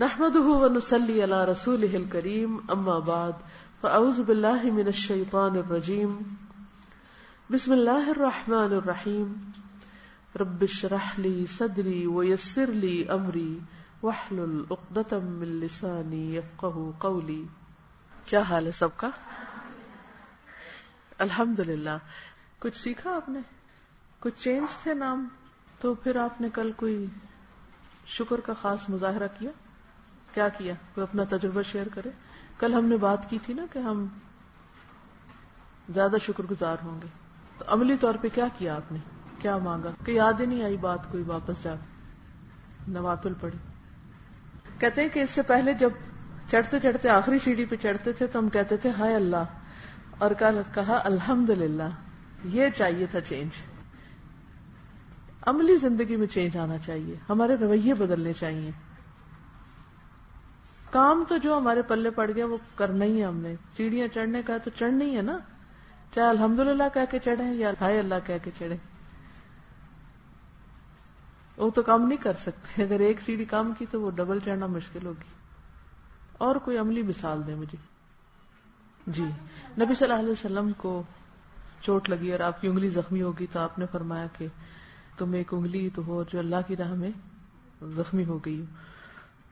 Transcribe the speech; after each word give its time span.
نحمده 0.00 0.44
ونصلي 0.44 1.22
على 1.22 1.44
رسوله 1.44 1.98
الكريم، 1.98 2.58
أما 2.74 2.98
بعد، 2.98 3.32
فأعوذ 3.82 4.22
بالله 4.22 4.70
من 4.70 4.86
الشيطان 4.86 5.56
الرجيم. 5.56 6.22
بسم 7.50 7.72
الله 7.72 8.10
الرحمن 8.10 8.72
الرحيم. 8.72 9.50
رب 10.40 10.62
اشرح 10.62 11.18
لي 11.18 11.46
صدري 11.46 12.06
ويسر 12.06 12.66
لي 12.66 13.04
أمري، 13.10 13.58
واحلل 14.02 14.62
عقدة 14.70 15.18
من 15.18 15.46
لساني 15.46 16.36
يفقه 16.36 16.90
قولي. 16.98 17.44
کیا 18.26 18.40
حال 18.40 18.66
ہے 18.66 18.72
سب 18.72 18.88
کا؟ 18.96 19.10
الحمد 21.18 21.60
للہ 21.60 21.98
کچھ 22.58 22.76
سیکھا 22.76 23.14
آپ 23.14 23.28
نے؟ 23.28 23.40
کچھ 24.20 24.42
چینج 24.42 24.76
تھے 24.76 24.94
نام؟ 24.94 25.28
تو 25.80 25.94
پھر 25.94 26.16
آپ 26.16 26.40
نے 26.40 26.48
کل 26.54 26.72
کوئی 26.76 27.06
شکر 28.06 28.40
کا 28.40 28.52
خاص 28.52 28.88
مظاہرہ 28.88 29.28
کیا؟ 29.38 29.50
کیا 30.34 30.48
کیا؟ 30.48 30.74
کوئی 30.94 31.02
اپنا 31.02 31.36
تجربہ 31.36 31.62
شیئر 31.62 31.86
کرے۔ 31.94 32.10
کل 32.58 32.74
ہم 32.74 32.84
نے 32.84 32.96
بات 32.96 33.30
کی 33.30 33.38
تھی 33.46 33.54
نا 33.54 33.66
کہ 33.72 33.78
ہم 33.78 34.06
زیادہ 35.94 36.16
شکر 36.22 36.44
گزار 36.50 36.76
ہوں 36.84 37.02
گے۔ 37.02 37.06
تو 37.58 37.64
عملی 37.68 37.96
طور 37.96 38.14
پہ 38.20 38.28
کیا 38.34 38.46
کیا 38.58 38.76
آپ 38.76 38.92
نے؟ 38.92 38.98
کیا 39.38 39.58
مانگا؟ 39.58 39.90
کہ 40.04 40.12
یاد 40.12 40.32
ہی 40.40 40.46
نہیں 40.46 40.62
آئی 40.62 40.76
بات 40.76 41.10
کوئی 41.10 41.22
واپس 41.22 41.64
جا 41.64 41.74
نوافل 42.88 43.32
پڑی 43.40 43.58
کہتے 44.78 45.02
ہیں 45.02 45.08
کہ 45.08 45.20
اس 45.20 45.30
سے 45.30 45.42
پہلے 45.42 45.74
جب 45.74 45.90
چڑھتے 46.50 46.80
چڑھتے 46.80 47.08
آخری 47.08 47.38
سیڑھی 47.38 47.64
پہ 47.64 47.76
چڑھتے 47.76 48.12
تھے 48.12 48.26
تو 48.26 48.38
ہم 48.38 48.48
کہتے 48.48 48.76
تھے، 48.76 48.90
ہائے 48.90 49.14
اللہ۔ 49.14 49.44
اور 50.18 50.30
کہا 50.74 51.00
الحمد 51.04 51.50
للہ 51.50 51.88
یہ 52.44 52.68
چاہیے 52.76 53.06
تھا 53.06 53.20
چینج۔ 53.20 53.50
عملی 55.46 55.76
زندگی 55.76 56.16
میں 56.16 56.26
چینج 56.26 56.56
آنا 56.56 56.78
چاہیے۔ 56.78 57.16
ہمارے 57.28 57.54
رویے 57.54 57.94
بدلنے 57.94 58.32
چاہیے۔ 58.32 58.70
کام 60.90 61.24
تو 61.28 61.36
جو 61.36 61.58
ہمارے 61.58 61.82
پلے 61.82 62.10
پڑ 62.10 62.30
گیا 62.34 62.46
وہ 62.46 62.56
کرنا 62.74 63.04
ہی 63.04 63.20
ہے 63.20 63.26
ہم 63.26 63.36
نے۔ 63.36 63.54
سیڑھیاں 63.76 64.08
چڑھنے 64.14 64.42
کا 64.42 64.58
تو 64.58 64.70
چڑھنا 64.70 65.04
ہی 65.04 65.16
ہے 65.16 65.22
نا۔ 65.22 65.38
چاہے 66.14 66.28
الحمد 66.28 66.58
للہ 66.58 66.82
کہہ 66.94 67.10
کے 67.10 67.18
چڑھے 67.18 67.54
یا 67.54 67.72
ہائے 67.80 67.98
اللہ 67.98 68.14
کہہ 68.26 68.34
کے 68.44 68.50
چڑھے 68.58 68.76
وہ 71.56 71.70
تو 71.70 71.82
کام 71.82 72.06
نہیں 72.06 72.22
کر 72.22 72.32
سکتے۔ 72.32 72.82
اگر 72.82 73.00
ایک 73.00 73.20
سیڑھی 73.20 73.44
کام 73.44 73.72
کی 73.78 73.86
تو 73.90 74.00
وہ 74.00 74.10
ڈبل 74.10 74.38
چڑھنا 74.44 74.66
مشکل 74.66 75.06
ہوگی۔ 75.06 75.28
اور 76.38 76.56
کوئی 76.56 76.78
عملی 76.78 77.02
مثال 77.02 77.46
دے 77.46 77.54
مجھے۔ 77.54 77.76
جی۔ 79.06 79.24
نبی 79.78 79.94
صلی 79.94 80.08
اللہ 80.08 80.20
علیہ 80.20 80.30
وسلم 80.30 80.72
کو 80.76 81.02
چوٹ 81.80 82.10
لگی 82.10 82.32
اور 82.32 82.40
آپ 82.40 82.60
کی 82.60 82.68
انگلی 82.68 82.88
زخمی 82.88 83.22
ہوگی 83.22 83.46
تو 83.52 83.60
آپ 83.60 83.78
نے 83.78 83.86
فرمایا 83.92 84.26
کہ 84.38 84.46
تم 85.18 85.32
ایک 85.32 85.54
انگلی 85.54 85.88
تو 85.94 86.02
ہو 86.06 86.24
جو 86.32 86.38
اللہ 86.38 86.56
کی 86.66 86.76
راہ 86.76 86.94
میں 86.94 87.10
زخمی 87.96 88.24
ہو 88.24 88.38
گئی 88.38 88.64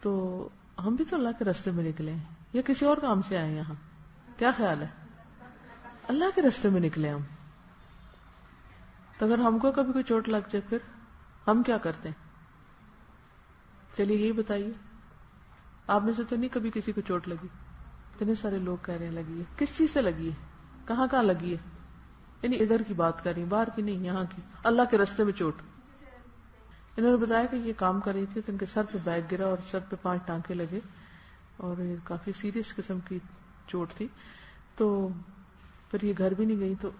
تو 0.00 0.48
ہم 0.86 0.94
بھی 0.94 1.04
تو 1.04 1.16
اللہ 1.16 1.28
کے 1.38 1.44
رستے 1.44 1.70
میں 1.70 1.84
نکلے 1.84 2.12
ہیں۔ 2.12 2.24
یا 2.52 2.62
کسی 2.62 2.84
اور 2.84 2.96
کام 2.96 3.22
سے 3.22 3.38
آئے 3.38 3.56
یہاں۔ 3.56 3.74
کیا 4.38 4.50
خیال 4.56 4.82
ہے؟ 4.82 4.86
اللہ 6.08 6.24
کے 6.34 6.42
رستے 6.42 6.68
میں 6.68 6.80
نکلے 6.80 7.10
ہم۔ 7.10 7.20
تو 9.18 9.26
اگر 9.26 9.38
ہم 9.38 9.58
کو 9.58 9.72
کبھی 9.72 9.92
کوئی 9.92 10.04
چوٹ 10.04 10.28
لگ 10.28 10.36
جائے 10.36 10.60
پھر 10.68 10.78
ہم 11.46 11.62
کیا 11.62 11.78
کرتے 11.78 12.08
ہیں؟ 12.08 12.28
چلیے، 13.96 14.16
یہی 14.16 14.32
بتائیے۔ 14.32 14.70
آپ 15.86 16.02
میں 16.02 16.12
سے 16.12 16.22
تو 16.28 16.36
نہیں 16.36 16.54
کبھی 16.54 16.70
کسی 16.74 16.92
کو 16.92 17.00
چوٹ 17.00 17.28
لگی؟ 17.28 17.46
اتنے 18.14 18.34
سارے 18.34 18.58
لوگ 18.58 18.76
کہہ 18.82 18.94
رہے 18.94 19.04
ہیں، 19.04 19.12
لگی 19.12 19.38
ہے۔ 19.38 19.44
کس 19.56 19.78
چیز 19.78 19.90
سے 19.92 20.02
لگی 20.02 20.28
ہے؟ 20.28 20.34
کہاں 20.86 21.06
کہاں 21.10 21.22
لگی 21.22 21.52
ہے؟ 21.52 21.58
یعنی 22.42 22.56
ادھر 22.56 22.82
کی 22.82 22.94
بات 22.94 23.24
کر 23.24 23.32
رہی 23.36 23.44
باہر 23.44 23.68
کی 23.74 23.82
نہیں، 23.82 23.96
یہاں 23.96 24.24
کی۔ 24.36 24.42
اللہ 24.64 24.82
کے 24.90 24.98
رستے 24.98 25.24
میں 25.24 25.32
چوٹ۔ 25.32 25.54
انہوں 26.98 27.10
نے 27.10 27.16
بتایا 27.16 27.46
کہ 27.46 27.56
یہ 27.56 27.72
کام 27.76 28.00
کر 28.00 28.12
رہی 28.12 28.26
تھی 28.32 28.40
تو 28.40 28.52
ان 28.52 28.58
کے 28.58 28.66
سر 28.66 28.82
پہ 28.92 28.98
بیگ 29.04 29.22
گرا 29.32 29.46
اور 29.46 29.56
سر 29.70 29.78
پہ 29.88 29.96
پانچ 30.02 30.22
ٹانکے 30.26 30.54
لگے 30.54 30.80
اور 31.56 31.80
یہ 31.80 31.96
کافی 32.04 32.32
سیریس 32.32 32.74
قسم 32.76 32.98
کی 33.00 33.18
چوٹ 33.68 33.92
تھی 33.94 34.06
تو 34.76 35.08
پھر 35.90 36.02
یہ 36.02 36.12
گھر 36.18 36.34
بھی 36.34 36.44
نہیں 36.44 36.60
گئی 36.60 36.74
تو 36.80 36.90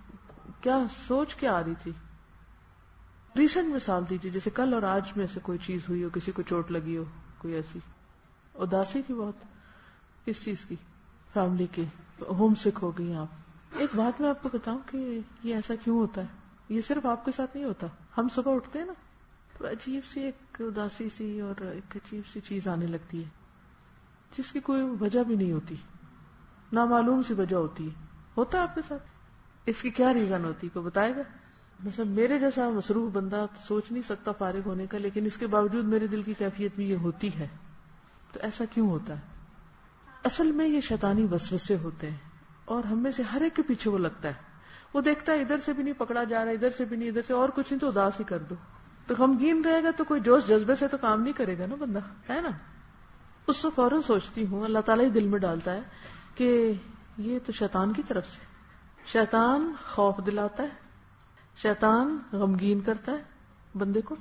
کیا 0.61 0.79
سوچ 1.09 1.35
کیا 1.35 1.53
آ 1.53 1.65
رہی 1.65 1.75
تھی؟ 1.83 1.93
ریسنٹ 3.37 3.75
مثال 3.75 4.05
دیجیے، 4.11 4.31
جیسے 4.33 4.51
کل 4.51 4.75
اور 4.75 4.83
آج 4.83 5.13
میں 5.17 5.27
سے 5.27 5.41
کوئی 5.43 5.59
چیز 5.59 5.81
ہوئی 5.89 6.05
ہو، 6.05 6.09
کسی 6.13 6.33
کو 6.33 6.43
چوٹ 6.43 6.71
لگی 6.71 6.97
ہو، 6.97 7.05
کوئی 7.39 7.55
ایسی۔ 7.55 7.79
اداسی 8.55 9.03
تھی 9.03 9.15
بہت 9.15 9.45
کس 10.25 10.45
چیز 10.45 10.57
کی؟ 10.69 10.77
فیملی 11.33 11.67
کی۔ 11.73 11.85
ہوم 12.21 12.55
سک 12.55 12.79
ہو 12.83 12.99
گئی 12.99 13.15
آپ۔ 13.15 13.29
ایک 13.77 13.91
بات 13.97 14.21
میں 14.21 14.31
آپ 14.31 14.43
کو 14.43 14.49
بتاؤں 14.53 14.79
کہ 14.87 15.21
یہ 15.43 15.55
ایسا 15.55 15.75
کیوں 15.85 15.99
ہوتا 15.99 16.21
ہے؟ 16.21 16.27
یہ 16.69 16.81
صرف 16.81 17.07
آپ 17.07 17.25
کے 17.25 17.33
ساتھ 17.33 17.57
نہیں 17.57 17.67
ہوتا۔ 17.67 17.87
ہم 18.19 18.29
صبح 18.29 18.55
اٹھتے 18.55 18.79
ہیں 18.79 18.87
نا۔ 18.87 18.93
عجیب 19.65 20.01
سی 20.13 20.21
ایک 20.21 20.61
اداسی 20.61 21.09
سی 21.17 21.41
اور 21.41 21.63
ایک 21.63 21.97
عجیب 21.97 22.23
سی 22.33 22.41
چیز 22.41 22.69
آنے 22.69 22.87
لگتی 22.87 23.25
ہے، 23.25 23.29
جس 24.39 24.53
کی 24.53 24.61
کوئی 24.61 24.83
وجہ 25.01 25.25
بھی 25.25 25.37
نہیں 25.37 25.53
ہوتی، 25.53 25.75
نامعلوم 26.73 27.23
سی 27.23 27.35
وجہ 27.35 27.57
ہوتی 27.57 27.89
ہے۔ 27.89 28.05
ہوتا 28.37 28.59
ہے 28.59 28.63
آپ 28.63 28.75
کے 28.75 28.81
ساتھ؟ 28.89 29.03
اس 29.67 29.83
کی 29.83 29.91
کیا 29.91 30.15
ریزن 30.15 30.45
ہوتی 30.45 30.69
کو 30.69 30.83
بتائے 30.83 31.17
گا؟ 31.17 31.23
مثلا 31.85 32.05
میرے 32.05 32.39
جیسا 32.39 32.71
مصروف 32.71 33.13
بندہ 33.13 33.47
سوچ 33.69 33.93
نہیں 33.93 34.03
سکتا 34.09 34.33
فارغ 34.33 34.61
ہونے 34.67 34.87
کا، 34.87 34.99
لیکن 34.99 35.27
اس 35.27 35.37
کے 35.37 35.47
باوجود 35.47 35.85
میرے 35.85 36.07
دل 36.07 36.23
کی 36.23 36.35
کیفیت 36.35 36.73
بھی 36.77 36.91
یہ 36.91 36.97
ہوتی 36.97 37.31
ہے۔ 37.39 37.49
تو 38.33 38.41
ایسا 38.43 38.65
کیوں 38.75 38.91
ہوتا 38.91 39.15
ہے؟ 39.15 39.21
اصل 40.25 40.53
میں 40.53 40.69
یہ 40.69 40.81
شیطانی 40.81 41.27
وسوسے 41.33 41.77
ہوتے 41.77 42.11
ہیں 42.11 42.17
اور 42.65 42.85
ہم 42.85 42.99
میں 42.99 43.11
سے 43.11 43.23
ہر 43.23 43.41
ایک 43.41 43.57
کے 43.57 43.63
پیچھے 43.63 43.91
وہ 43.91 43.99
لگتا 43.99 44.29
ہے۔ 44.29 44.35
وہ 44.95 45.01
دیکھتا 45.01 45.33
ہے 45.33 45.41
ادھر 45.41 45.57
سے 45.65 45.73
بھی 45.73 45.83
نہیں، 45.83 45.95
پکڑا 45.99 46.25
جا 46.25 46.45
رہا 46.45 46.53
ادھر 46.53 46.71
سے 46.77 46.85
بھی 46.85 46.97
نہیں، 46.97 47.09
ادھر 47.09 47.21
سے 47.27 47.33
اور 47.33 47.49
کچھ 47.49 47.67
نہیں 47.71 47.81
تو 47.81 47.89
اداس 47.89 48.21
ہی 48.21 48.25
کر 48.25 48.39
دو۔ 48.39 48.55
تو 49.09 49.15
غمگین 49.19 49.65
رہے 49.65 49.83
گا 49.85 49.91
تو 49.97 50.05
کوئی 50.05 50.21
جوش 50.21 50.47
جذبے 50.47 50.77
سے 50.77 50.89
تو 50.89 50.97
کام 50.97 51.23
نہیں 51.23 51.33
کرے 51.33 51.59
گا 51.59 51.67
نا 51.67 51.75
بندہ، 51.75 51.99
ہے 52.31 52.41
نا؟ 52.41 52.49
اس 53.47 53.63
کو 53.63 53.71
فوراً 53.71 54.03
سوچتی 54.03 54.47
ہوں، 54.47 54.65
اللہ 54.65 54.79
تعالیٰ 54.79 55.05
ہی 55.05 55.11
دل 55.11 55.27
میں 55.27 55.39
ڈالتا 55.39 55.75
ہے 55.75 55.81
کہ 56.35 56.73
یہ 57.19 57.39
تو 57.47 57.53
شیطان 57.53 57.93
کی 57.93 58.03
طرف 58.09 58.29
سے۔ 58.29 58.41
شیطان 59.07 59.73
خوف 59.85 60.15
دلاتا 60.27 60.63
ہے، 60.63 60.69
شیطان 61.63 62.19
غمگین 62.33 62.81
کرتا 62.81 63.13
ہے 63.13 63.23
بندے 63.79 64.01
کو۔ 64.01 64.15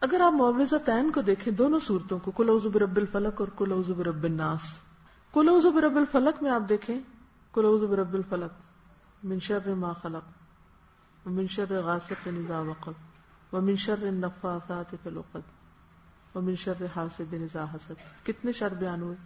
اگر 0.00 0.20
آپ 0.20 0.32
معاوضہ 0.32 0.76
تین 0.84 1.10
کو 1.10 1.20
دیکھیں، 1.20 1.52
دونوں 1.52 1.78
صورتوں 1.78 2.18
کو 2.18 2.30
کلوز 2.30 2.66
برب 2.66 2.96
الفلق 2.96 3.40
اور 3.40 3.48
کلوز 3.56 3.90
برب 3.90 4.24
الناس۔ 4.24 4.60
کلوز 5.32 5.66
برب 5.66 5.96
الفلق 5.96 6.42
میں 6.42 6.50
آپ 6.50 6.68
دیکھیں 6.68 7.00
کلوز 7.52 7.82
برب 7.82 8.14
الفلق 8.14 8.52
منشر 9.24 9.74
ما 9.74 9.92
خلق 9.92 10.22
منشر 11.26 11.82
غاسق 11.82 12.26
نظام 12.26 12.68
وقت 12.68 13.09
ومن 13.52 13.76
شر 13.76 14.02
النفاثات 14.02 14.94
في 15.02 15.08
العقد، 15.08 15.40
ومن 16.34 16.56
شر 16.56 16.86
حاسد 16.96 17.32
اذا 17.32 17.64
حسد. 17.74 18.26
کتنے 18.26 18.52
شر 18.52 18.74
بیان 18.74 19.02
ہوئے؟ 19.02 19.16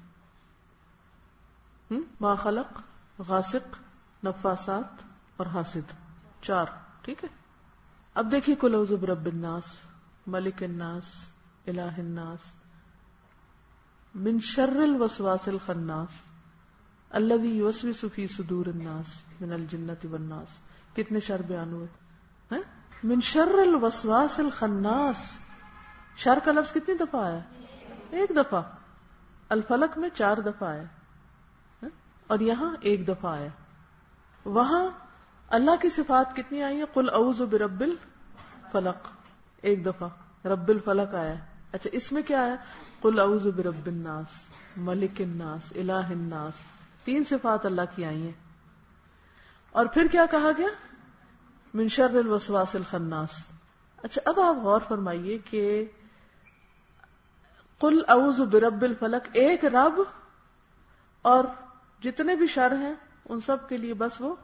ما 2.20 2.34
خلق، 2.34 2.80
غاسق 3.18 3.76
نفاسات 4.24 5.02
اور 5.36 5.46
حاسد. 5.46 5.92
چار، 6.42 6.66
ٹھیک 7.00 7.24
ہے؟ 7.24 7.28
اب 8.14 8.32
دیکھیے 8.32 8.56
کل 8.56 8.74
اعوذ 8.74 8.92
برب 8.92 9.26
الناس، 9.26 9.64
ملک 10.26 10.62
الناس، 10.62 11.04
الہ 11.66 11.98
الناس. 11.98 12.40
من 14.14 14.40
شر 14.40 14.76
الوسواس 14.76 15.48
الخناس، 15.48 16.10
الذي 17.10 17.48
يوسوس 17.48 18.04
في 18.14 18.26
صدور 18.26 18.66
الناس 18.66 19.22
من 19.40 19.52
الجنة 19.52 20.10
والناس. 20.10 20.48
کتنے 20.96 21.20
شر 21.20 21.42
بیان 21.42 21.72
ہوئے؟ 21.72 21.86
ہیں؟ 22.50 22.83
من 23.04 23.20
شر 23.20 23.54
الوسواس 23.58 24.38
الخناس۔ 24.38 25.16
شر 26.16 26.38
کا 26.44 26.52
لفظ 26.52 26.72
کتنی 26.72 26.94
دفعہ 26.94 27.24
آیا؟ 27.24 27.38
ایک 28.10 28.30
دفعہ۔ 28.36 28.62
الفلک 29.48 29.98
میں 29.98 30.08
چار 30.14 30.36
دفعہ 30.36 30.68
آیا۔ 30.68 30.82
ہاں؟ 31.82 31.88
اور 32.26 32.38
یہاں 32.38 32.76
ایک 32.80 33.08
دفعہ 33.08 33.32
آیا۔ 33.32 33.48
وہاں 34.44 34.84
اللہ 35.48 35.70
کی 35.82 35.88
صفات 35.88 36.36
کتنی 36.36 36.62
آئی 36.62 36.76
ہیں؟ 36.76 36.84
قل 36.94 37.10
اعوذ 37.12 37.42
برب 37.42 37.80
الفلق۔ 37.80 39.08
ایک 39.62 39.86
دفعہ۔ 39.86 40.08
رب 40.46 40.68
الفلق 40.68 41.14
آیا۔ 41.14 41.34
اچھا 41.72 41.90
اس 41.92 42.12
میں 42.12 42.22
کیا 42.22 42.46
ہے 42.46 42.54
قل 43.00 43.20
اعوذ 43.20 43.46
برب 43.46 43.86
الناس، 43.86 44.26
ملک 44.76 45.20
الناس، 45.20 45.72
الہ 45.76 45.92
الناس۔ 45.92 46.52
تین 47.04 47.24
صفات 47.24 47.66
اللہ 47.66 47.82
کی 47.94 48.04
آئی 48.04 48.22
ہیں۔ 48.22 48.32
اور 49.72 49.86
پھر 49.86 50.06
کیا 50.12 50.26
کہا 50.30 50.50
گیا؟ 50.58 50.93
من 51.74 51.88
شر 51.88 52.10
الوسواس 52.10 52.74
الخناس۔ 52.74 53.30
اچھا 54.02 54.22
اب 54.24 54.40
آپ 54.40 54.54
غور 54.54 54.80
فرمائیے 54.88 55.38
کہ 55.38 55.84
قل 57.78 58.02
اعوذ 58.08 58.40
برب 58.40 58.82
الفلق، 58.82 59.28
ایک 59.32 59.64
رب 59.64 60.00
اور 61.22 61.44
جتنے 62.02 62.36
بھی 62.36 62.46
شر 62.46 62.74
ہیں، 62.76 62.94
ان 63.28 63.40
سب 63.40 63.68
کے 63.68 63.76
لیے 63.76 63.94
بس 63.94 64.20
وہ 64.20 64.34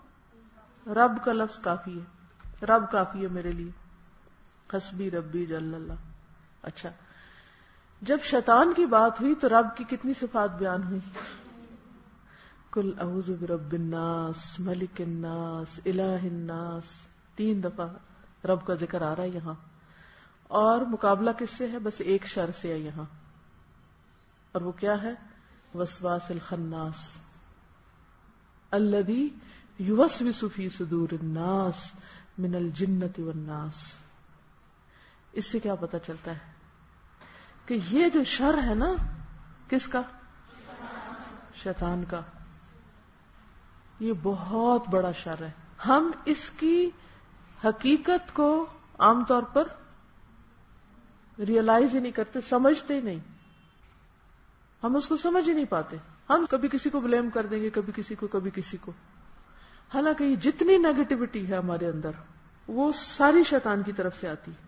رب 0.86 1.12
کا 1.24 1.32
لفظ 1.32 1.58
کافی 1.58 2.00
ہے۔ 2.00 2.04
رب 2.66 2.90
کافی 2.90 3.22
ہے 3.22 3.28
میرے 3.28 3.52
لیے۔ 3.52 3.70
حسبی 4.76 5.10
ربی 5.10 5.46
جل 5.46 5.74
اللہ۔ 5.74 5.92
اچھا 6.62 6.90
جب 8.00 8.18
شیطان 8.22 8.72
کی 8.76 8.86
بات 8.86 9.20
ہوئی 9.20 9.34
تو 9.34 9.48
رب 9.48 9.76
کی 9.76 9.84
کتنی 9.84 10.14
صفات 10.14 10.50
بیان 10.58 10.82
ہوئی؟ 10.82 11.00
کل 12.70 12.92
اعوذ 13.00 13.30
برب 13.40 13.72
الناس، 13.72 14.60
ملک 14.60 15.02
الناس، 15.06 15.80
الہ 15.86 16.22
الناس۔ 16.22 17.09
تین 17.40 17.62
دفعہ 17.62 17.86
رب 18.46 18.66
کا 18.66 18.74
ذکر 18.74 19.02
آ 19.02 19.16
رہا 19.16 19.22
ہے 19.22 19.28
یہاں۔ 19.28 19.54
اور 20.42 20.80
مقابلہ 20.80 21.30
کس 21.38 21.50
سے 21.50 21.70
ہے؟ 21.70 21.78
بس 21.78 21.92
ایک 21.98 22.26
شر 22.26 22.50
سے 22.60 22.72
ہے 22.72 22.78
یہاں۔ 22.78 23.04
اور 24.52 24.62
وہ 24.62 24.72
کیا 24.72 25.02
ہے؟ 25.02 25.14
وسواس 25.74 26.30
الخناس۔ 26.30 26.94
الذي 28.70 29.28
يوسوس 29.80 30.44
في 30.54 30.68
صدور 30.68 31.08
الناس 31.12 31.90
من 32.38 32.54
الجنت 32.54 33.20
والناس۔ 33.20 33.94
اس 35.32 35.46
سے 35.46 35.58
کیا 35.58 35.74
پتا 35.74 35.98
چلتا 35.98 36.30
ہے؟ 36.30 36.52
کہ 37.66 37.78
یہ 37.90 38.08
جو 38.08 38.24
شر 38.24 38.54
ہے 38.66 38.74
نا، 38.74 38.94
کس 39.68 39.88
کا؟ 39.88 40.02
شیطان 41.62 42.04
کا۔ 42.08 42.20
یہ 44.00 44.12
بہت 44.22 44.88
بڑا 44.88 45.12
شر 45.12 45.42
ہے۔ 45.42 45.50
ہم 45.86 46.10
اس 46.24 46.50
کی 46.56 46.90
حقیقت 47.64 48.34
کو 48.34 48.66
عام 48.98 49.24
طور 49.24 49.42
پر 49.42 49.68
ریئلائز 51.46 51.94
ہی 51.94 52.00
نہیں 52.00 52.12
کرتے، 52.12 52.40
سمجھتے 52.40 52.94
ہی 52.94 53.00
نہیں۔ 53.00 53.18
ہم 54.82 54.96
اس 54.96 55.06
کو 55.06 55.16
سمجھ 55.16 55.48
ہی 55.48 55.54
نہیں 55.54 55.64
پاتے۔ 55.64 55.96
ہم 56.30 56.44
کبھی 56.50 56.68
کسی 56.68 56.90
کو 56.90 57.00
بلیم 57.00 57.30
کر 57.30 57.46
دیں 57.46 57.62
گے، 57.62 57.70
کبھی 57.70 57.92
کسی 57.96 58.14
کو، 58.14 58.26
کبھی 58.26 58.50
کسی 58.54 58.76
کو۔ 58.80 58.92
حالانکہ 59.94 60.24
یہ 60.24 60.36
جتنی 60.36 60.76
نیگیٹیوٹی 60.76 61.48
ہے 61.48 61.56
ہمارے 61.56 61.86
اندر، 61.86 62.10
وہ 62.68 62.92
ساری 62.94 63.42
شیطان 63.42 63.82
کی 63.82 63.92
طرف 63.92 64.16
سے 64.16 64.28
آتی 64.28 64.50
ہے۔ 64.50 64.66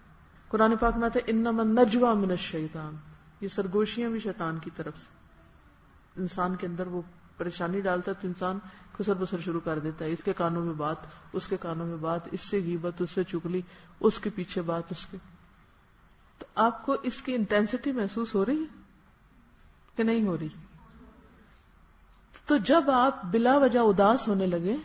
قرآن 0.48 0.76
پاک 0.76 0.96
میں 0.96 1.06
آتا 1.06 1.18
ہے، 1.18 1.30
انما 1.30 1.62
نجوا 1.62 2.14
من 2.14 2.30
الشیطان. 2.30 2.96
یہ 3.40 3.48
سرگوشیاں 3.48 4.10
بھی 4.10 4.18
شیطان 4.18 4.58
کی 4.58 4.70
طرف 4.76 4.98
سے۔ 4.98 5.06
انسان 6.20 6.56
کے 6.56 6.66
اندر 6.66 6.86
وہ 6.86 7.02
پریشانی 7.36 7.80
ڈالتا 7.80 8.10
ہے 8.10 8.22
تو 8.22 8.28
انسان 8.28 8.58
خسر 8.98 9.14
بسر 9.14 9.40
شروع 9.40 9.60
کر 9.64 9.78
دیتا 9.78 10.04
ہے۔ 10.04 10.10
اس 10.10 10.18
کے 10.24 10.32
کانوں 10.32 10.64
میں 10.64 10.74
بات، 10.74 10.96
اس 11.32 11.46
کے 11.46 11.56
کانوں 11.56 11.86
میں 11.86 11.96
بات، 11.96 12.20
اس 12.32 12.40
سے 12.40 12.58
غیبت، 12.58 13.02
اس 13.02 13.10
سے 13.10 13.24
چگلی، 13.24 13.60
اس 14.00 14.20
کے 14.20 14.30
پیچھے 14.30 14.62
بات، 14.62 14.82
اس 14.90 15.06
کے۔ 15.06 15.16
تو 16.38 16.46
آپ 16.54 16.86
کو 16.86 16.96
اس 17.02 17.22
کی 17.22 17.34
انٹینسٹی 17.34 17.92
محسوس 17.92 18.34
ہو 18.34 18.44
رہی 18.44 18.60
ہے 18.60 18.82
کہ 19.96 20.02
نہیں 20.02 20.26
ہو 20.26 20.38
رہی؟ 20.38 20.48
تو 22.46 22.56
جب 22.56 22.90
آپ 22.90 23.24
بلا 23.24 23.58
وجہ 23.58 23.80
اداس 23.80 24.28
ہونے 24.28 24.46
لگے، 24.46 24.76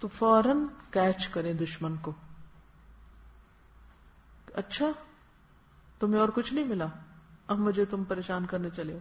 تو 0.00 0.08
فوراً 0.08 0.66
کیچ 0.90 1.28
کریں 1.28 1.54
دشمن 1.54 1.96
کو۔ 1.96 2.12
اچھا 4.54 4.86
تمہیں 5.98 6.20
اور 6.20 6.28
کچھ 6.28 6.54
نہیں 6.54 6.64
ملا؟ 6.64 6.86
اب 7.46 7.58
مجھے 7.58 7.84
تم 7.84 8.04
پریشان 8.04 8.46
کرنے 8.46 8.68
چلے 8.70 8.92
ہو۔ 8.92 8.98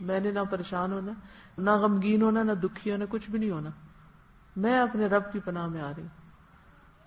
میں 0.00 0.20
نے 0.20 0.30
نہ 0.30 0.40
پریشان 0.50 0.92
ہونا، 0.92 1.12
نہ 1.58 1.70
غمگین 1.70 2.22
ہونا، 2.22 2.42
نہ 2.42 2.52
دکھی 2.52 2.92
ہونا، 2.92 3.04
کچھ 3.08 3.30
بھی 3.30 3.38
نہیں 3.38 3.50
ہونا۔ 3.50 3.70
میں 4.56 4.80
اپنے 4.80 5.06
رب 5.06 5.32
کی 5.32 5.40
پناہ 5.40 5.66
میں 5.66 5.80
آ 5.80 5.90
رہی 5.96 6.02
ہوں۔ 6.02 6.20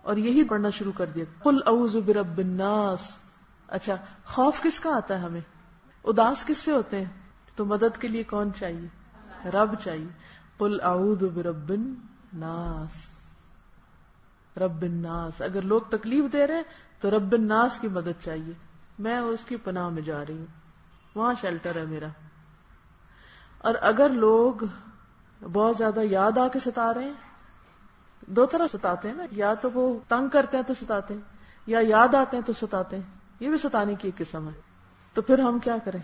اور 0.01 0.18
یہی 0.18 0.44
پڑھنا 0.44 0.69
شروع 0.69 0.92
کر 0.92 1.06
دیا۔ 1.06 1.25
کل 1.44 1.57
اعوذ 1.66 1.95
برب 2.06 2.38
الناس۔ 2.38 3.18
اچھا 3.68 3.95
خوف 4.25 4.62
کس 4.62 4.80
کا 4.80 4.95
آتا 4.95 5.13
ہے 5.13 5.19
ہمیں؟ 5.19 5.42
اداس 6.04 6.45
کس 6.45 6.57
سے 6.57 6.72
ہوتے 6.72 6.98
ہیں؟ 6.98 7.06
تو 7.56 7.66
مدد 7.66 8.01
کے 8.01 8.07
لیے 8.07 8.24
کون 8.24 8.54
چاہیے؟ 8.54 8.88
رب 9.50 9.75
چاہیے۔ 9.84 10.07
کل 10.57 10.78
اعوذ 10.84 11.24
برب 11.34 11.69
الناس۔ 11.69 13.13
رب 14.57 14.81
الناس۔ 14.81 15.42
اگر 15.42 15.62
لوگ 15.62 15.81
تکلیف 15.81 16.34
دے 16.34 16.48
رہے 16.48 16.56
ہیں، 16.56 16.63
تو 17.01 17.12
رب 17.12 17.31
الناس 17.31 17.80
کی 17.80 17.88
مدد 17.88 18.24
چاہیے۔ 18.24 18.54
میں 19.00 19.18
اس 19.18 19.45
کی 19.45 19.56
پناہ 19.56 19.90
میں 19.90 20.01
جا 20.01 20.24
رہی 20.28 20.38
ہوں۔ 20.38 20.45
وہاں 21.16 21.34
شیلٹر 21.42 21.75
ہے 21.75 21.86
میرا۔ 21.86 22.07
اور 23.63 23.75
اگر 23.81 24.10
لوگ 24.10 24.63
بہت 25.42 25.77
زیادہ 25.77 26.01
یاد 26.04 26.38
آ 26.38 26.48
کے 26.48 26.60
ستا 26.60 26.94
رہے 26.94 27.04
ہیں، 27.04 27.13
دو 28.27 28.45
طرح 28.45 28.68
ستاتے 28.71 29.07
ہیں 29.07 29.15
نا، 29.15 29.25
یا 29.31 29.54
تو 29.54 29.69
وہ 29.71 29.88
تنگ 30.07 30.27
کرتے 30.30 30.57
ہیں 30.57 30.63
تو 30.63 30.74
ستاتے 30.74 31.13
ہیں، 31.13 31.21
یا 31.68 31.80
یاد 31.83 32.15
آتے 32.15 32.38
ہیں 32.38 32.44
تو 32.44 32.54
ستاتے 32.54 32.95
ہیں، 32.95 33.04
یہ 33.39 33.50
بھی 33.50 33.57
ستانے 33.57 33.95
کی 33.95 34.07
ایک 34.07 34.18
قسم 34.18 34.48
ہے۔ 34.48 34.60
تو 35.15 35.21
پھر 35.21 35.39
ہم 35.39 35.60
کیا 35.60 35.77
کریں؟ 35.86 36.00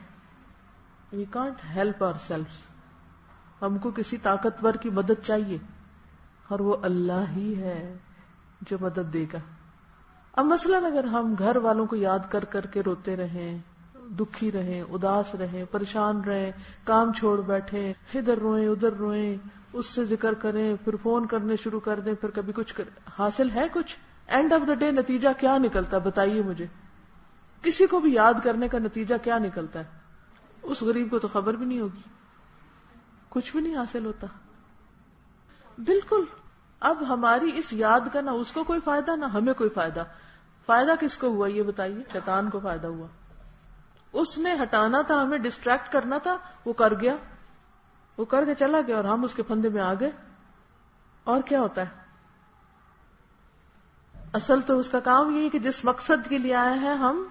We 1.12 1.26
can't 1.30 1.64
help 1.66 2.04
our 2.04 2.14
self 2.28 3.62
ہم 3.62 3.78
کو 3.78 3.92
کسی 3.92 4.18
طاقتور 4.18 4.74
کی 4.74 4.90
مدد 4.90 5.24
چاہیے، 5.24 5.58
اور 6.48 6.60
وہ 6.60 6.76
اللہ 6.82 7.32
ہی 7.32 7.56
ہے 7.62 7.98
جو 8.62 8.78
مدد 8.82 9.14
دے 9.14 9.26
گا۔ 9.34 9.40
اب 10.34 10.46
مثلاً 10.46 10.86
اگر 10.86 11.04
ہم 11.04 11.34
گھر 11.40 11.56
والوں 11.56 11.86
کو 11.86 11.96
یاد 11.96 12.30
کر 12.30 12.46
کر 12.46 12.66
کے 12.66 12.84
روتے 12.84 13.16
رہیں 13.16 13.58
دکھی 14.10 14.52
رہیں، 14.52 14.82
اداس 14.82 15.36
رہیں، 15.36 15.66
پریشان 15.72 16.22
رہیں، 16.22 16.52
کام 16.84 17.14
چھوڑ 17.14 17.42
بیٹھے 17.42 17.94
ادھر 18.14 18.38
روئیں 18.38 18.68
ادھر 18.68 18.94
روئیں، 18.94 19.38
اس 19.74 19.86
سے 19.86 20.06
ذکر 20.06 20.34
کریں، 20.34 20.76
پھر 20.84 20.96
فون 21.04 21.26
کرنے 21.26 21.56
شروع 21.56 21.80
کر 21.80 22.00
دیں، 22.00 22.14
پھر 22.14 22.30
کبھی 22.30 22.54
کچھ 22.54 22.82
حاصل 23.20 23.50
ہے 23.56 23.68
کچھ؟ 23.74 23.98
اینڈ 24.28 24.54
آف 24.54 24.68
دا 24.68 24.74
ڈے 24.74 24.92
نتیجہ 24.92 25.30
کیا 25.38 25.58
نکلتا 25.58 25.98
ہے؟ 25.98 26.02
بتائیے 26.02 26.42
مجھے۔ 26.42 26.66
کسی 27.62 27.88
کو 27.88 28.00
بھی 28.00 28.14
یاد 28.14 28.34
کرنے 28.44 28.68
کا 28.68 28.80
نتیجہ 28.80 29.16
کیا 29.24 29.38
نکلتا 29.38 29.80
ہے؟ 29.80 29.84
اس 30.62 30.82
غریب 30.82 31.10
کو 31.10 31.20
تو 31.20 31.28
خبر 31.28 31.54
بھی 31.54 31.66
نہیں 31.66 31.80
ہوگی۔ 31.80 32.02
کچھ 33.30 33.52
بھی 33.52 33.60
نہیں 33.60 33.76
حاصل 33.76 34.06
ہوتا۔ 34.06 34.28
بالکل۔ 35.78 36.24
اب 36.80 37.04
ہماری 37.10 37.52
اس 37.56 37.74
یاد 37.74 38.00
کا 38.14 38.22
نہ 38.22 38.30
اس 38.30 38.52
کو 38.52 38.64
کوئی 38.64 38.80
فائدہ، 38.84 39.16
نہ 39.16 39.26
ہمیں 39.26 39.54
کوئی 39.54 39.70
فائدہ۔ 39.70 40.04
فائدہ 40.66 40.92
کس 41.00 41.18
کو 41.18 41.28
ہوا؟ 41.28 41.48
یہ 41.48 41.64
بتائیے، 41.64 42.04
شیطان 42.12 42.50
کو 42.50 42.60
فائدہ 42.64 42.88
ہوا۔ 42.88 43.08
اس 44.14 44.38
نے 44.38 44.54
ہٹانا 44.64 45.02
تھا، 45.02 45.22
ہمیں 45.22 45.38
ڈسٹریکٹ 45.38 45.92
کرنا 45.92 46.18
تھا، 46.18 46.38
وہ 46.66 46.74
کر 46.74 46.94
گیا۔ 46.94 47.16
وہ 48.18 48.26
کر 48.26 48.46
کے 48.46 48.56
چلا 48.56 48.78
گیا 48.88 48.96
اور 48.96 49.04
ہم 49.04 49.24
اس 49.24 49.34
کے 49.34 49.44
پندے 49.44 49.70
میں 49.70 49.82
آ 49.82 49.94
گئے۔ 49.94 50.12
اور 51.24 51.42
کیا 51.42 51.60
ہوتا 51.60 51.82
ہے؟ 51.82 52.10
اصل 54.34 54.62
تو 54.62 54.80
اس 54.80 54.90
کا 54.90 55.00
کام 55.00 55.36
یہ 55.36 55.50
کہ 55.50 55.60
جس 55.60 55.86
مقصد 55.86 56.30
کے 56.30 56.38
لیے 56.38 56.56
آئے 56.56 56.80
ہیں 56.80 56.96
ہم، 56.96 57.24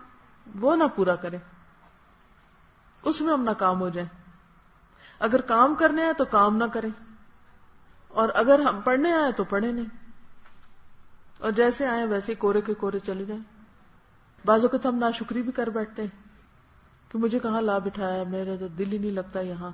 وہ 0.61 0.77
نہ 0.77 0.85
پورا 0.97 1.17
کریں۔ 1.17 1.39
اس 3.03 3.21
میں 3.21 3.33
ہم 3.33 3.45
ناکام 3.45 3.81
ہو 3.81 3.89
جائیں۔ 3.89 4.09
اگر 5.19 5.41
کام 5.41 5.75
کرنے 5.75 6.03
آئے 6.03 6.13
تو 6.13 6.25
کام 6.25 6.57
نہ 6.57 6.65
کریں۔ 6.65 6.91
اور 8.09 8.29
اگر 8.35 8.59
ہم 8.59 8.81
پڑھنے 8.81 9.13
آئے 9.13 9.33
تو 9.33 9.45
پڑھے 9.45 9.73
نہیں۔ 9.73 10.13
اور 11.39 11.51
جیسے 11.51 11.87
آئے 11.87 12.05
ویسے 12.05 12.35
کورے 12.35 12.61
کے 12.61 12.75
کورے 12.75 12.99
چلے 12.99 13.25
جائیں۔ 13.25 13.43
بعض 14.45 14.61
اوقات 14.63 14.87
ہم 14.87 14.95
ناشکری 14.95 15.43
بھی 15.43 15.53
کر 15.53 15.67
بیٹھتے 15.67 16.03
ہیں۔ 16.03 16.28
کہ 17.09 17.19
مجھے 17.19 17.39
کہاں 17.39 17.61
لا 17.61 17.79
بٹھایا 17.79 18.23
میرا 18.23 18.51
تو 18.61 18.69
دل 18.69 18.93
ہی 18.93 18.99
نہیں 18.99 19.11
لگتا 19.11 19.41
یہاں۔ 19.41 19.71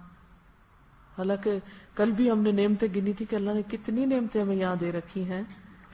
حالانکہ 1.18 1.58
کل 1.94 2.10
بھی 2.10 2.30
ہم 2.30 2.38
نے 2.38 2.52
نعمتیں 2.52 2.88
گنی 2.96 3.12
تھی 3.12 3.24
کہ 3.24 3.36
اللہ 3.36 3.50
نے 3.52 3.62
کتنی 3.62 4.06
نعمتیں 4.06 4.42
ہمیں 4.42 4.56
یہاں 4.56 4.76
دے 4.76 4.92
رکھی 4.92 5.24
ہیں 5.24 5.42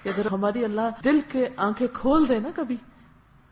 کہ 0.02 0.08
اگر 0.08 0.26
ہماری 0.32 0.64
اللہ 0.64 0.80
دل 1.04 1.20
کے 1.28 1.48
آنکھیں 1.56 1.86
کھول 1.92 2.28
دے 2.28 2.38
نا 2.38 2.48
کبھی۔ 2.54 2.76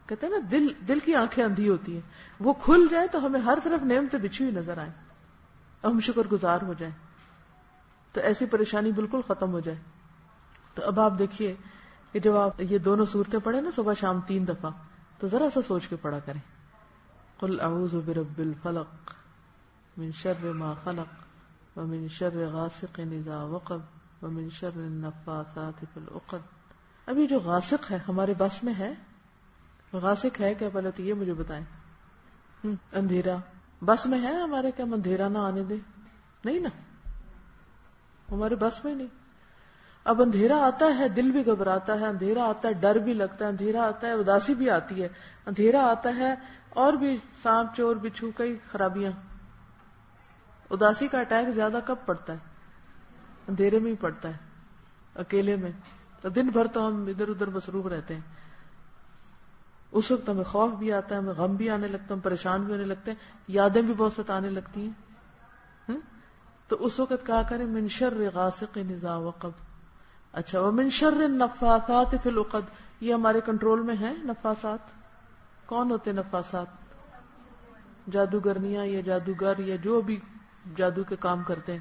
کہتے 0.07 0.27
ہیں 0.27 0.33
نا، 0.33 0.49
دل 0.51 0.67
دل 0.89 0.99
کی 0.99 1.15
آنکھیں 1.15 1.45
اندھی 1.45 1.69
ہوتی 1.69 1.95
ہیں۔ 1.95 2.01
وہ 2.41 2.53
کھل 2.53 2.87
جائے 2.91 3.07
تو 3.07 3.27
ہمیں 3.27 3.41
ہر 3.41 3.59
طرف 3.65 3.83
نعمتیں 3.83 4.19
بچھی 4.19 4.45
ہوئی 4.45 4.57
نظر 4.57 4.79
آئیں۔ 4.79 4.93
ہم 5.85 6.01
شکر 6.01 6.23
گزار 6.33 6.59
ہو 6.63 6.73
جائیں۔ 6.79 6.95
تو 8.13 8.21
ایسی 8.21 8.47
پریشانی 8.47 8.93
بالکل 8.93 9.21
ختم 9.29 9.53
ہو 9.53 9.61
جائے۔ 9.61 9.79
تو 10.75 10.83
اب 10.87 11.01
آپ 11.01 11.13
دیکھیے 11.19 11.55
کہ 12.13 12.21
جب 12.21 12.37
آپ 12.37 12.61
یہ 12.61 12.79
دونوں 12.79 13.07
صورتیں 13.07 13.41
پڑھیں 13.45 13.63
نا 13.63 13.71
صبح 13.75 13.95
شام 14.01 14.21
تین 14.21 14.49
دفعہ، 14.49 14.71
تو 15.19 15.29
ذرا 15.29 15.51
سا 15.55 15.61
سوچ 15.63 15.89
کے 15.89 15.97
پڑھا 15.97 16.19
کریں۔ 16.19 16.58
قل 17.39 17.61
اعوذ 17.61 17.95
برب 18.01 18.41
الفلق 18.41 19.13
من 19.97 20.13
شر 20.13 20.53
ما 20.55 20.75
خلق 20.77 21.13
ومن 21.77 22.09
شر 22.11 22.39
غاسق 22.47 23.01
اذا 23.01 23.43
وقب 23.45 23.83
ومن 24.23 24.49
شر 24.51 24.79
النفاثات 24.79 25.85
في 25.85 26.01
العقد 26.01 26.57
ابھی 27.09 27.27
جو 27.27 27.39
غاسق 27.39 27.91
ہے 27.91 27.99
ہمارے 28.09 28.35
بس 28.39 28.63
میں 28.65 28.73
ہے 28.79 28.93
غاسق 29.93 30.41
ہے 30.41 30.55
کیا 30.55 30.69
پہلے 30.73 30.91
تو 30.91 31.03
یہ 31.03 31.15
مجھے 31.15 31.35
بتائیں 31.35 31.65
اندھیرا 32.95 33.37
بس 33.83 34.07
میں 34.07 34.19
ہے 34.23 34.33
ہمارے 34.33 34.71
کیا 34.77 34.85
اندھیرا 34.93 35.29
نہ 35.29 35.39
آنے 35.41 35.63
دے 35.63 35.77
نہیں 36.45 36.59
نا 36.61 36.69
ہمارے 38.29 38.55
بس 38.55 38.85
میں 38.85 38.95
نہیں 38.95 39.17
اب 40.07 40.21
اندھیرا 40.23 40.57
آتا 40.67 40.87
ہے 40.99 41.09
دل 41.09 41.31
بھی 41.31 41.45
گھبراتا 41.47 41.99
ہے 42.01 42.07
اندھیرا 42.07 42.45
آتا 42.45 42.69
ہے 42.69 42.75
ڈر 42.75 42.99
بھی 42.99 43.15
لگتا 43.15 43.45
ہے 43.45 43.51
اندھیرا 43.51 43.87
آتا 43.87 44.07
ہے 44.07 44.13
اداسی 44.15 44.55
بھی 44.55 44.71
آتی 44.71 45.03
ہے 45.03 45.09
اندھیرا 45.47 45.81
آتا 45.87 46.15
ہے 46.17 46.35
اور 46.71 46.93
بھی 46.93 47.17
سانپ 47.43 47.77
چور 47.77 47.97
بچھو 47.97 48.31
کئی 48.37 48.59
خرابیاں۔ 48.73 49.13
اداسی 50.71 51.09
کا 51.09 51.21
اٹیک 51.21 51.55
زیادہ 51.55 51.79
کب 51.87 51.97
پڑتا 52.07 52.33
ہے؟ 52.33 52.39
اندھیرے 53.49 53.79
میں 53.79 53.91
ہی 53.91 53.97
پڑتا 53.97 54.29
ہے۔ 54.29 54.37
اکیلے 55.15 55.57
میں۔ 55.57 55.73
تو 56.21 56.29
دن 56.29 56.49
بھر 56.49 56.67
تو 56.67 56.87
ہم 56.87 57.05
ادھر 57.07 57.29
ادھر 57.29 57.47
مصروف 57.47 57.87
رہتے 57.87 58.15
ہیں۔ 58.15 58.21
اس 59.93 60.11
وقت 60.11 60.29
ہمیں 60.29 60.45
خوف 60.45 60.73
بھی 60.73 60.93
آتا 60.93 61.15
ہے، 61.15 61.21
ہمیں 61.21 61.35
غم 61.35 61.57
بھی 61.57 61.71
آنے 61.71 61.87
لگتا 61.87 62.05
ہے، 62.05 62.13
ہم 62.13 62.21
پریشان 62.21 62.63
بھی 62.63 62.73
ہونے 62.73 62.85
لگتے 62.85 63.11
ہیں۔ 63.11 63.19
یادیں 63.49 63.83
بھی 63.83 63.95
بہت 63.95 64.13
ستانے 64.13 64.51
لگتی 64.51 64.89
ہیں۔ 64.89 65.09
تو 66.69 66.77
اس 66.81 67.01
وقت 67.01 67.27
کہا 67.27 67.43
کرے 67.43 67.65
منشر 67.65 68.15
غاسق 68.35 68.77
نزا 68.77 69.17
وقب۔ 69.17 69.51
اچھا 70.33 70.61
وہ 70.61 70.73
منشر 70.73 71.13
نفاسات 71.29 72.15
فی 72.23 72.31
العقد۔ 72.31 72.71
یہ 73.01 73.15
ہمارے 73.15 73.41
کنٹرول 73.41 73.83
میں 73.83 73.97
ہیں 73.97 74.15
نفاسات 74.25 74.79
کون 75.69 75.91
ہوتے 75.91 76.13
نفاسات؟ 76.13 76.67
جادوگرنیاں 78.13 78.85
یا 78.85 79.01
جادوگر 79.01 79.59
یا 79.59 79.77
جو 79.77 80.01
بھی 80.01 80.21
جادو 80.77 81.05
کے 81.05 81.17
کام 81.17 81.43
کرتے 81.43 81.73
ہیں۔ 81.73 81.79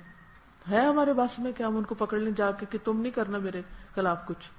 ہے 0.72 0.82
ہمارے 0.82 1.14
پاس 1.14 1.40
میں 1.40 1.52
کہ 1.52 1.64
ہم 1.64 1.78
ان 1.78 1.84
کو 1.84 1.96
پکڑ 1.96 2.18
لیں 2.18 2.32
جا 2.32 2.52
کے 2.52 2.66
کہ 2.70 2.78
تم 2.84 3.02
نہیں 3.02 3.12
کرنا 3.12 3.38
میرے 3.38 3.62
خلاف 3.96 4.26
کچھ۔ 4.26 4.50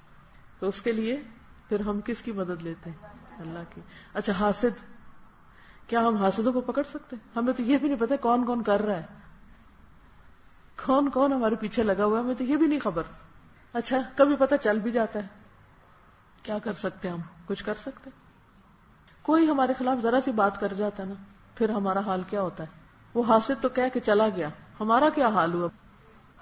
تو 0.59 0.69
اس 0.69 0.83
کے 0.83 0.93
لیے 0.93 1.23
پھر 1.69 1.81
ہم 1.81 2.01
کس 2.05 2.23
کی 2.23 2.33
مدد 2.33 2.63
لیتے 2.63 2.91
ہیں؟ 2.91 2.97
اللہ 3.39 3.59
کی۔ 3.75 3.81
اچھا 4.15 4.33
حاسد۔ 4.41 4.99
کیا 5.87 6.01
ہم 6.01 6.17
حاسدوں 6.17 6.53
کو 6.53 6.61
پکڑ 6.61 6.83
سکتے 6.83 7.17
ہمیں 7.37 7.53
تو 7.53 7.63
یہ 7.63 7.79
بھی 7.79 7.89
نہیں 7.89 8.01
پتا 8.01 8.17
کون 8.17 8.45
کون 8.47 8.63
کر 8.63 8.81
رہا 8.83 8.97
ہے۔ 8.97 9.07
کون 10.87 11.11
کون 11.11 11.33
ہمارے 11.33 11.55
پیچھے 11.55 11.83
لگا 11.83 12.05
ہوا 12.05 12.19
ہے؟ 12.19 12.25
ہمیں 12.25 12.35
تو 12.35 12.45
یہ 12.45 12.57
بھی 12.57 12.67
نہیں 12.67 12.81
خبر۔ 12.81 13.03
اچھا 13.73 13.97
کبھی 14.17 14.37
پتا 14.39 14.57
چل 14.57 14.79
بھی 14.79 14.91
جاتا 14.91 15.19
ہے۔ 15.23 15.27
کیا 16.43 16.59
کر 16.59 16.73
سکتے 16.73 17.09
ہم؟ 17.09 17.21
کچھ 17.47 17.65
کر 17.65 17.75
سکتے 17.75 18.11
کوئی 19.29 19.51
ہمارے 19.51 19.73
خلاف 19.79 20.03
ذرا 20.03 20.19
سی 20.25 20.33
بات 20.33 20.61
کر 20.61 20.73
جاتا 20.73 21.03
ہے 21.03 21.09
نا، 21.09 21.15
پھر 21.55 21.69
ہمارا 21.69 22.01
حال 22.01 22.23
کیا 22.31 22.43
ہوتا 22.43 22.65
ہے؟ 22.65 22.69
وہ 23.15 23.23
حاصل 23.29 23.55
تو 23.61 23.69
کہہ 23.69 23.89
کے 23.93 24.01
چلا 24.01 24.29
گیا، 24.37 24.49
ہمارا 24.81 25.09
کیا 25.09 25.29
حال 25.29 25.55
ہوا؟ 25.55 25.69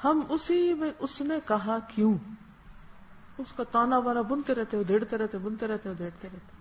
ہم 0.05 0.21
اسی 0.29 0.75
میں، 0.75 0.91
اس 0.99 1.21
نے 1.21 1.39
کہا، 1.47 1.79
کیوں؟ 1.89 2.19
اس 3.39 3.53
کا 3.53 3.63
تانا 3.73 3.99
بانا 3.99 4.23
بنتے 4.23 4.55
رہتے 4.55 4.83
دھیڑتے 4.85 5.19
رہتے، 5.19 5.39
بنتے 5.39 5.67
رہتے 5.67 5.95
دھیڑتے 5.95 6.29
رہتے۔ 6.33 6.53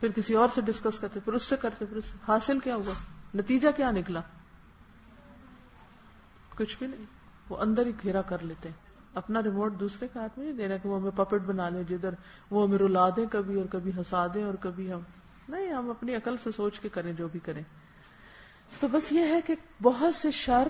پھر 0.00 0.10
کسی 0.10 0.34
اور 0.34 0.48
سے 0.54 0.60
ڈسکس 0.60 0.98
کرتے، 0.98 1.20
پھر 1.20 1.32
اس 1.32 1.42
سے 1.42 1.56
کرتے، 1.56 1.84
پھر 1.84 1.98
حاصل 2.28 2.58
کیا 2.58 2.74
ہوا؟ 2.74 2.92
نتیجہ 3.34 3.68
کیا 3.76 3.90
نکلا؟ 3.90 4.20
کچھ 6.56 6.76
بھی 6.78 6.86
نہیں۔ 6.86 7.04
وہ 7.48 7.56
اندر 7.56 7.86
ہی 7.86 7.92
گھیرا 8.02 8.22
کر 8.22 8.38
لیتے۔ 8.42 8.68
ہیں 8.68 8.76
اپنا 9.14 9.42
ریموٹ 9.42 9.80
دوسرے 9.80 10.08
کے 10.12 10.18
ہاتھ 10.18 10.38
میں 10.38 10.46
نہیں 10.46 10.56
دینا 10.56 10.76
کہ 10.76 10.88
وہ 10.88 11.00
ہمیں 11.00 11.10
پپٹ 11.10 11.40
بنا 11.40 11.68
لیں 11.68 11.82
جدھر، 11.82 12.10
وہ 12.50 12.66
ہمیں 12.66 12.78
رلا 12.78 13.08
دیں 13.08 13.26
کبھی 13.30 13.58
اور 13.58 13.66
کبھی 13.70 13.92
ہنسا 13.92 14.26
دیں 14.34 14.44
اور 14.44 14.54
کبھی 14.60 14.92
ہم 14.92 15.00
نہیں، 15.48 15.72
ہم 15.72 15.90
اپنی 15.90 16.14
عقل 16.14 16.36
سے 16.36 16.50
سوچ 16.56 16.80
کے 16.80 16.88
کریں، 16.88 17.12
جو 17.12 17.28
بھی 17.28 17.40
کریں۔ 17.40 17.62
تو 18.80 18.88
بس 18.88 19.12
یہ 19.12 19.20
ہے 19.20 19.40
کہ 19.40 19.54
بہت 19.82 20.14
سے 20.14 20.30
شر، 20.30 20.68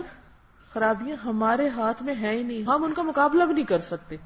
خرابیاں 0.72 1.16
ہمارے 1.24 1.68
ہاتھ 1.68 2.02
میں 2.02 2.14
ہیں 2.14 2.32
ہی 2.32 2.42
نہیں۔ 2.42 2.62
ہم 2.62 2.84
ان 2.84 2.94
کا 2.94 3.02
مقابلہ 3.02 3.44
بھی 3.44 3.54
نہیں 3.54 3.64
کر 3.64 3.78
سکتے۔ 3.78 4.16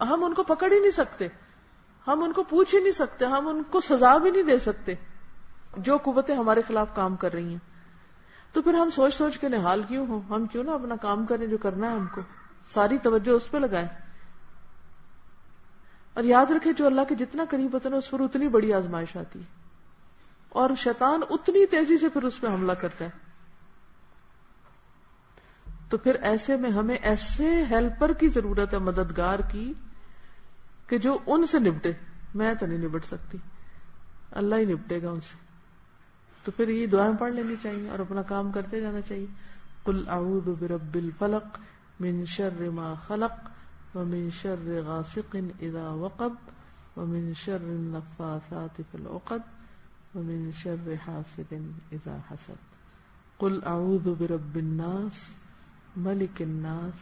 ہم 0.00 0.24
ان 0.24 0.34
کو 0.34 0.42
پکڑ 0.42 0.72
ہی 0.72 0.80
نہیں 0.80 0.90
سکتے۔ 0.90 1.28
ہم 2.06 2.22
ان 2.22 2.32
کو 2.32 2.42
پوچھ 2.42 2.74
ہی 2.74 2.80
نہیں 2.80 2.92
سکتے۔ 2.92 3.24
ہم 3.24 3.48
ان 3.48 3.62
کو 3.62 3.80
سزا 3.80 4.16
بھی 4.16 4.30
نہیں 4.30 4.42
دے 4.42 4.58
سکتے۔ 4.58 4.94
جو 5.76 5.96
قوتیں 5.96 6.36
ہمارے 6.36 6.62
خلاف 6.68 6.94
کام 6.94 7.16
کر 7.16 7.32
رہی 7.32 7.48
ہیں۔ 7.48 7.58
تو 8.52 8.62
پھر 8.62 8.74
ہم 8.74 8.90
سوچ 8.90 9.14
سوچ 9.14 9.38
کے 9.38 9.48
نحال 9.48 9.82
کیوں 9.82 10.06
ہوں؟ 10.06 10.20
ہم 10.30 10.46
کیوں 10.46 10.64
نہ 10.64 10.70
اپنا 10.70 10.96
کام 10.96 11.26
کریں 11.26 11.46
جو 11.46 11.58
کرنا 11.58 11.90
ہے 11.90 11.96
ہم 11.96 12.06
کو؟ 12.14 12.20
ساری 12.74 12.98
توجہ 12.98 13.30
اس 13.30 13.50
پہ 13.50 13.58
لگائیں۔ 13.58 13.88
اور 16.14 16.24
یاد 16.24 16.50
رکھے 16.50 16.72
جو 16.72 16.86
اللہ 16.86 17.00
کے 17.08 17.14
جتنا 17.14 17.44
قریب 17.50 17.74
ہوتا 17.74 17.88
ہے 17.88 17.94
اس 17.94 18.10
پر 18.10 18.20
اتنی 18.20 18.48
بڑی 18.48 18.72
آزمائش 18.72 19.16
آتی 19.16 19.40
ہے۔ 19.40 19.57
اور 20.48 20.70
شیطان 20.76 21.20
اتنی 21.30 21.66
تیزی 21.66 21.98
سے 21.98 22.08
پھر 22.08 22.22
اس 22.22 22.40
پہ 22.40 22.46
حملہ 22.46 22.72
کرتا 22.72 23.04
ہے۔ 23.04 23.10
تو 25.88 25.96
پھر 25.96 26.14
ایسے 26.14 26.56
میں 26.56 26.70
ہمیں 26.70 26.96
ایسے 26.96 27.64
ہیلپر 27.70 28.12
کی 28.12 28.28
ضرورت 28.28 28.74
ہے، 28.74 28.78
مددگار 28.78 29.38
کی، 29.38 29.72
کہ 30.86 30.98
جو 30.98 31.18
ان 31.26 31.46
سے 31.46 31.58
نپٹے 31.58 31.92
میں 32.34 32.54
تو 32.54 32.66
نہیں 32.66 32.78
نپٹ 32.78 33.04
سکتی۔ 33.04 33.38
اللہ 34.30 34.54
ہی 34.54 34.64
نپٹے 34.64 35.02
گا 35.02 35.10
ان 35.10 35.20
سے۔ 35.20 35.36
تو 36.44 36.50
پھر 36.56 36.68
یہ 36.68 36.86
دعائیں 36.86 37.16
پڑھ 37.16 37.32
لینی 37.32 37.54
چاہیے 37.62 37.90
اور 37.90 37.98
اپنا 37.98 38.22
کام 38.22 38.52
کرتے 38.52 38.80
جانا 38.80 39.00
چاہیے۔ 39.00 39.26
کل 39.84 40.04
اعوذ 40.08 40.48
برب 40.58 40.94
الفلق 40.94 41.58
من 42.00 42.24
شر 42.24 42.70
ما 42.70 42.94
خلق 42.94 43.48
ومن 43.96 44.28
شر 44.30 44.82
غاسق 44.86 45.36
اذا 45.60 45.88
وقب 45.88 46.32
ومن 46.96 47.32
شر 47.36 47.58
النفاثات 47.60 48.76
في 48.76 48.98
العقد۔ 49.00 49.57
ومن 50.14 50.50
شر 50.52 50.94
حاسد 51.06 51.54
اذا 51.92 52.18
حسد. 52.30 52.54
قل 53.38 53.60
اعوذ 53.66 54.14
برب 54.18 54.56
الناس 54.56 55.34
ملك 55.96 56.42
الناس 56.42 56.94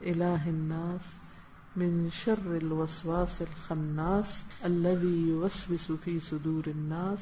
اله 0.00 0.46
الناس، 0.46 1.00
من 1.76 2.08
شر 2.12 2.56
الوسواس 2.62 3.40
الخناس 3.40 4.42
الذي 4.62 5.28
يوسوس 5.28 5.90
في 6.04 6.18
صدور 6.20 6.68
الناس 6.68 7.18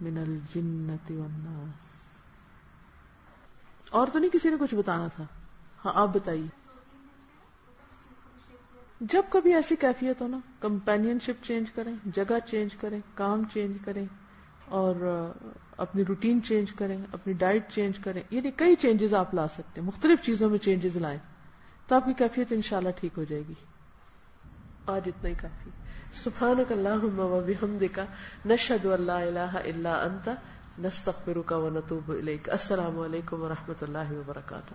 من 0.00 0.18
الجنة 0.18 1.20
والناس. 1.20 1.94
اور 3.90 4.06
تو 4.12 4.18
نہیں 4.18 4.30
کسی 4.30 4.50
نے 4.50 4.56
کچھ 4.60 4.74
بتانا 4.74 5.08
تھا؟ 5.08 5.24
ہاں 5.84 5.92
آپ 5.94 6.08
بتائیے۔ 6.14 6.46
جب 9.00 9.22
کبھی 9.30 9.54
ایسی 9.54 9.76
کیفیت 9.76 10.20
ہو 10.20 10.28
نا 10.28 10.38
کمپینین 10.60 11.18
شپ 11.20 11.44
چینج 11.44 11.70
کریں، 11.70 11.94
جگہ 12.04 12.38
چینج 12.46 12.74
کریں، 12.74 13.00
کام 13.14 13.42
چینج 13.52 13.76
کریں 13.84 14.06
اور 14.64 15.26
اپنی 15.76 16.04
روٹین 16.04 16.42
چینج 16.42 16.72
کریں، 16.72 16.98
اپنی 17.12 17.32
ڈائٹ 17.32 17.70
چینج 17.70 17.98
کریں 17.98 18.22
یعنی 18.30 18.50
کئی 18.50 18.76
چینجز 18.76 19.14
آپ 19.14 19.34
لا 19.34 19.48
سکتے 19.48 19.80
ہیں، 19.80 19.88
مختلف 19.88 20.22
چیزوں 20.22 20.50
میں 20.50 20.58
چینجز 20.58 20.96
لائیں، 20.96 21.18
تو 21.86 21.94
آپ 21.94 22.04
کی 22.04 22.12
کیفیت 22.12 22.52
انشاءاللہ 22.52 22.90
ٹھیک 22.96 23.18
ہو 23.18 23.24
جائے 23.24 23.42
گی۔ 23.48 23.54
آج 24.86 25.02
اتنا 25.06 25.30
ہی 25.30 25.34
کافی۔ 25.34 25.70
سبحانک 26.12 26.72
اللہم 26.72 27.20
و 27.20 27.40
بحمدک، 27.46 28.00
نشہد 28.46 28.86
اللہ 28.86 29.12
الہ 29.12 29.56
الا 29.64 30.02
انت، 30.02 30.28
نستغفرک 30.78 31.52
و 31.52 31.70
نتوب 31.70 32.10
الیک۔ 32.10 32.50
السلام 32.50 33.00
علیکم 33.00 33.42
و 33.42 33.48
رحمت 33.48 33.82
اللہ 33.82 34.12
وبرکاتہ۔ 34.12 34.74